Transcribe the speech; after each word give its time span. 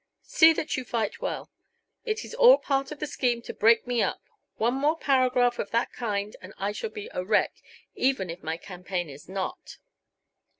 See 0.25 0.51
that 0.53 0.75
you 0.77 0.83
fight 0.83 1.21
well. 1.21 1.51
It 2.05 2.25
is 2.25 2.33
all 2.33 2.55
a 2.55 2.57
part 2.57 2.91
of 2.91 2.97
the 2.97 3.05
scheme 3.05 3.43
to 3.43 3.53
break 3.53 3.85
me 3.85 4.01
up. 4.01 4.23
One 4.55 4.73
more 4.73 4.97
paragraph 4.97 5.59
of 5.59 5.69
that 5.69 5.93
kind 5.93 6.35
and 6.41 6.55
I 6.57 6.71
shall 6.71 6.89
be 6.89 7.07
a 7.13 7.23
wreck, 7.23 7.53
even 7.93 8.31
if 8.31 8.41
my 8.41 8.57
campaign 8.57 9.11
is 9.11 9.29
not." 9.29 9.77